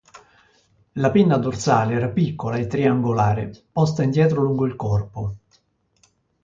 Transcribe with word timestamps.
La 0.93 1.11
pinna 1.11 1.37
dorsale 1.37 1.93
era 1.93 2.07
piccola 2.09 2.57
e 2.57 2.65
triangolare, 2.65 3.65
posta 3.71 4.01
indietro 4.01 4.41
lungo 4.41 4.65
il 4.65 4.75
corpo. 4.75 5.35